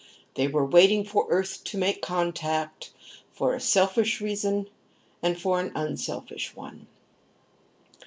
[0.33, 2.91] They were waiting for Earth to make contact,
[3.33, 4.67] for a selfish reason
[5.21, 6.87] and for an unselfish one.